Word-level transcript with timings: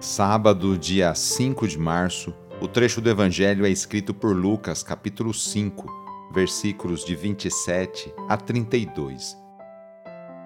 Sábado, 0.00 0.78
dia 0.78 1.12
5 1.12 1.66
de 1.66 1.76
março, 1.76 2.32
o 2.60 2.68
trecho 2.68 3.00
do 3.00 3.10
Evangelho 3.10 3.66
é 3.66 3.68
escrito 3.68 4.14
por 4.14 4.34
Lucas, 4.34 4.80
capítulo 4.80 5.34
5, 5.34 6.30
versículos 6.32 7.04
de 7.04 7.16
27 7.16 8.14
a 8.28 8.36
32. 8.36 9.36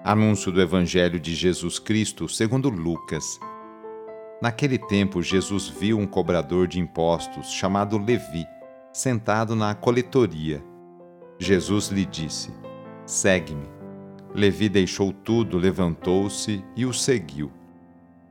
Anúncio 0.03 0.51
do 0.51 0.59
Evangelho 0.59 1.19
de 1.19 1.35
Jesus 1.35 1.77
Cristo 1.77 2.27
segundo 2.27 2.67
Lucas. 2.67 3.39
Naquele 4.41 4.79
tempo, 4.79 5.21
Jesus 5.21 5.67
viu 5.67 5.99
um 5.99 6.07
cobrador 6.07 6.67
de 6.67 6.79
impostos 6.79 7.51
chamado 7.51 7.95
Levi, 7.99 8.47
sentado 8.91 9.55
na 9.55 9.75
coletoria. 9.75 10.63
Jesus 11.37 11.89
lhe 11.89 12.07
disse: 12.07 12.49
Segue-me. 13.05 13.69
Levi 14.33 14.67
deixou 14.67 15.13
tudo, 15.13 15.59
levantou-se 15.59 16.65
e 16.75 16.87
o 16.87 16.93
seguiu. 16.93 17.51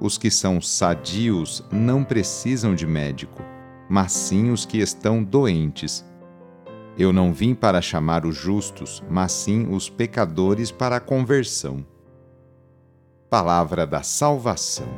os 0.00 0.18
que 0.18 0.30
são 0.30 0.60
sadios 0.60 1.64
não 1.70 2.04
precisam 2.04 2.74
de 2.74 2.86
médico, 2.86 3.42
mas 3.88 4.12
sim 4.12 4.50
os 4.50 4.66
que 4.66 4.78
estão 4.78 5.22
doentes. 5.22 6.04
Eu 6.98 7.12
não 7.12 7.32
vim 7.32 7.54
para 7.54 7.80
chamar 7.80 8.24
os 8.24 8.34
justos, 8.34 9.02
mas 9.08 9.32
sim 9.32 9.68
os 9.70 9.88
pecadores 9.88 10.70
para 10.70 10.96
a 10.96 11.00
conversão. 11.00 11.84
Palavra 13.28 13.86
da 13.86 14.02
Salvação. 14.02 14.88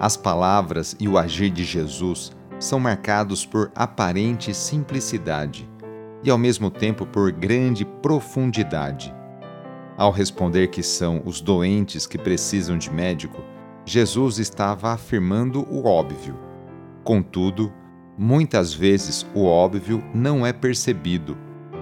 As 0.00 0.16
palavras 0.16 0.96
e 0.98 1.06
o 1.08 1.16
agir 1.16 1.50
de 1.50 1.64
Jesus 1.64 2.32
são 2.58 2.80
marcados 2.80 3.46
por 3.46 3.70
aparente 3.74 4.52
simplicidade 4.52 5.68
e, 6.24 6.30
ao 6.30 6.38
mesmo 6.38 6.70
tempo, 6.70 7.06
por 7.06 7.30
grande 7.30 7.84
profundidade 7.84 9.14
ao 9.96 10.10
responder 10.10 10.68
que 10.68 10.82
são 10.82 11.22
os 11.24 11.40
doentes 11.40 12.06
que 12.06 12.18
precisam 12.18 12.78
de 12.78 12.90
médico, 12.90 13.42
Jesus 13.84 14.38
estava 14.38 14.92
afirmando 14.92 15.66
o 15.70 15.86
óbvio. 15.86 16.38
Contudo, 17.04 17.72
muitas 18.16 18.72
vezes 18.72 19.26
o 19.34 19.44
óbvio 19.44 20.02
não 20.14 20.46
é 20.46 20.52
percebido 20.52 21.36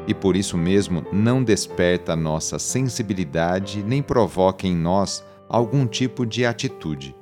e 0.07 0.15
por 0.15 0.35
isso 0.35 0.57
mesmo 0.57 1.05
não 1.13 1.45
desperta 1.45 2.17
nossa 2.17 2.59
sensibilidade 2.59 3.83
nem 3.83 4.03
provoca 4.03 4.67
em 4.67 4.75
nós 4.75 5.25
algum 5.49 5.87
tipo 5.87 6.25
de 6.25 6.45
atitude. 6.45 7.15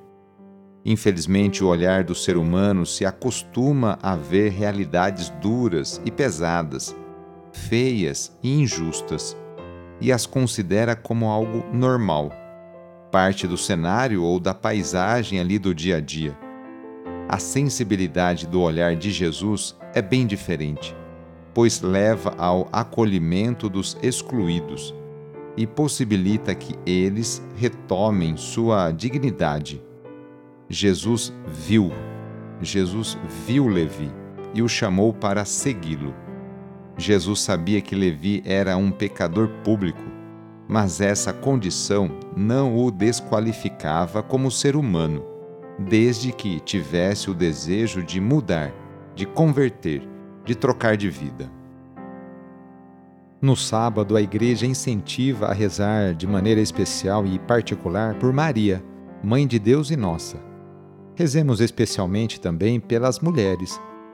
Infelizmente, 0.84 1.62
o 1.62 1.66
olhar 1.66 2.04
do 2.04 2.14
ser 2.14 2.36
humano 2.36 2.86
se 2.86 3.04
acostuma 3.04 3.98
a 4.00 4.16
ver 4.16 4.52
realidades 4.52 5.28
duras 5.40 6.00
e 6.04 6.10
pesadas, 6.10 6.96
feias 7.52 8.38
e 8.42 8.60
injustas 8.60 9.36
e 10.00 10.12
as 10.12 10.26
considera 10.26 10.94
como 10.94 11.26
algo 11.26 11.64
normal, 11.72 12.32
parte 13.10 13.46
do 13.46 13.56
cenário 13.56 14.22
ou 14.22 14.38
da 14.38 14.54
paisagem 14.54 15.40
ali 15.40 15.58
do 15.58 15.74
dia 15.74 15.96
a 15.96 16.00
dia. 16.00 16.36
A 17.28 17.38
sensibilidade 17.38 18.46
do 18.46 18.60
olhar 18.60 18.96
de 18.96 19.10
Jesus 19.10 19.76
é 19.94 20.00
bem 20.00 20.26
diferente, 20.26 20.96
pois 21.52 21.80
leva 21.80 22.34
ao 22.38 22.68
acolhimento 22.72 23.68
dos 23.68 23.96
excluídos 24.02 24.94
e 25.56 25.66
possibilita 25.66 26.54
que 26.54 26.74
eles 26.86 27.42
retomem 27.56 28.36
sua 28.36 28.92
dignidade. 28.92 29.82
Jesus 30.68 31.32
viu, 31.46 31.90
Jesus 32.62 33.18
viu 33.46 33.66
Levi 33.66 34.10
e 34.54 34.62
o 34.62 34.68
chamou 34.68 35.12
para 35.12 35.44
segui-lo. 35.44 36.14
Jesus 36.98 37.40
sabia 37.40 37.80
que 37.80 37.94
Levi 37.94 38.42
era 38.44 38.76
um 38.76 38.90
pecador 38.90 39.48
público, 39.62 40.02
mas 40.66 41.00
essa 41.00 41.32
condição 41.32 42.10
não 42.36 42.76
o 42.76 42.90
desqualificava 42.90 44.20
como 44.20 44.50
ser 44.50 44.74
humano, 44.74 45.24
desde 45.78 46.32
que 46.32 46.58
tivesse 46.58 47.30
o 47.30 47.34
desejo 47.34 48.02
de 48.02 48.20
mudar, 48.20 48.74
de 49.14 49.24
converter, 49.24 50.02
de 50.44 50.56
trocar 50.56 50.96
de 50.96 51.08
vida. 51.08 51.48
No 53.40 53.54
sábado, 53.54 54.16
a 54.16 54.20
igreja 54.20 54.66
incentiva 54.66 55.46
a 55.46 55.52
rezar 55.52 56.14
de 56.14 56.26
maneira 56.26 56.60
especial 56.60 57.24
e 57.24 57.38
particular 57.38 58.16
por 58.16 58.32
Maria, 58.32 58.82
Mãe 59.22 59.46
de 59.46 59.60
Deus 59.60 59.92
e 59.92 59.96
nossa. 59.96 60.36
Rezemos 61.14 61.60
especialmente 61.60 62.40
também 62.40 62.80
pelas 62.80 63.20
mulheres 63.20 63.80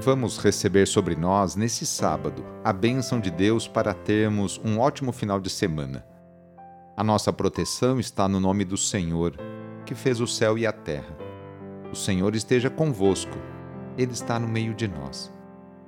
Vamos 0.00 0.38
receber 0.38 0.86
sobre 0.86 1.14
nós, 1.14 1.54
nesse 1.54 1.86
sábado, 1.86 2.44
a 2.64 2.72
bênção 2.72 3.20
de 3.20 3.30
Deus 3.30 3.68
para 3.68 3.94
termos 3.94 4.60
um 4.64 4.78
ótimo 4.78 5.12
final 5.12 5.40
de 5.40 5.48
semana. 5.48 6.04
A 6.96 7.04
nossa 7.04 7.32
proteção 7.32 8.00
está 8.00 8.28
no 8.28 8.40
nome 8.40 8.64
do 8.64 8.76
Senhor, 8.76 9.36
que 9.86 9.94
fez 9.94 10.20
o 10.20 10.26
céu 10.26 10.58
e 10.58 10.66
a 10.66 10.72
terra. 10.72 11.16
O 11.92 11.94
Senhor 11.94 12.34
esteja 12.34 12.68
convosco, 12.68 13.38
Ele 13.96 14.12
está 14.12 14.38
no 14.38 14.48
meio 14.48 14.74
de 14.74 14.88
nós. 14.88 15.32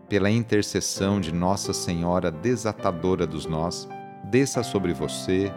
Pela 0.08 0.30
intercessão 0.30 1.20
de 1.20 1.32
Nossa 1.32 1.72
Senhora 1.72 2.30
desatadora 2.30 3.26
dos 3.26 3.44
nós, 3.44 3.88
desça 4.30 4.62
sobre 4.62 4.94
você, 4.94 5.52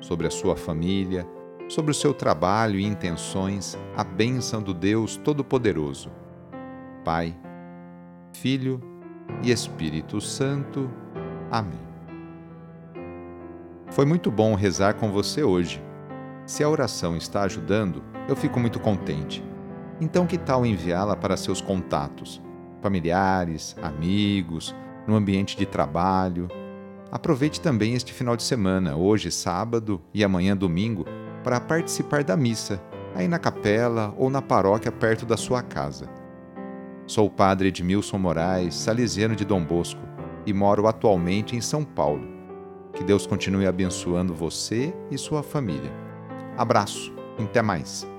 sobre 0.00 0.26
a 0.26 0.30
sua 0.30 0.56
família, 0.56 1.26
sobre 1.68 1.90
o 1.90 1.94
seu 1.94 2.14
trabalho 2.14 2.80
e 2.80 2.86
intenções 2.86 3.78
a 3.94 4.02
bênção 4.02 4.62
do 4.62 4.72
Deus 4.72 5.16
Todo-Poderoso. 5.18 6.10
Pai, 7.04 7.36
Filho 8.32 8.80
e 9.42 9.50
Espírito 9.50 10.20
Santo. 10.20 10.90
Amém. 11.50 11.78
Foi 13.90 14.06
muito 14.06 14.30
bom 14.30 14.54
rezar 14.54 14.94
com 14.94 15.10
você 15.10 15.42
hoje. 15.42 15.82
Se 16.46 16.64
a 16.64 16.68
oração 16.68 17.16
está 17.16 17.42
ajudando, 17.42 18.02
eu 18.28 18.34
fico 18.34 18.58
muito 18.58 18.80
contente. 18.80 19.44
Então, 20.00 20.26
que 20.26 20.38
tal 20.38 20.64
enviá-la 20.64 21.14
para 21.14 21.36
seus 21.36 21.60
contatos, 21.60 22.42
familiares, 22.80 23.76
amigos, 23.82 24.74
no 25.06 25.14
ambiente 25.14 25.56
de 25.56 25.66
trabalho? 25.66 26.48
Aproveite 27.10 27.60
também 27.60 27.94
este 27.94 28.12
final 28.12 28.36
de 28.36 28.42
semana, 28.42 28.96
hoje 28.96 29.30
sábado 29.30 30.00
e 30.14 30.24
amanhã 30.24 30.56
domingo, 30.56 31.04
para 31.44 31.60
participar 31.60 32.24
da 32.24 32.36
missa, 32.36 32.82
aí 33.14 33.28
na 33.28 33.38
capela 33.38 34.14
ou 34.16 34.30
na 34.30 34.40
paróquia 34.40 34.90
perto 34.90 35.26
da 35.26 35.36
sua 35.36 35.62
casa. 35.62 36.21
Sou 37.06 37.26
o 37.26 37.30
padre 37.30 37.68
Edmilson 37.68 38.18
Moraes, 38.18 38.74
salesiano 38.74 39.34
de 39.34 39.44
Dom 39.44 39.64
Bosco, 39.64 40.00
e 40.46 40.52
moro 40.52 40.86
atualmente 40.86 41.56
em 41.56 41.60
São 41.60 41.84
Paulo. 41.84 42.26
Que 42.92 43.02
Deus 43.02 43.26
continue 43.26 43.66
abençoando 43.66 44.34
você 44.34 44.94
e 45.10 45.18
sua 45.18 45.42
família. 45.42 45.90
Abraço, 46.56 47.12
até 47.38 47.62
mais. 47.62 48.11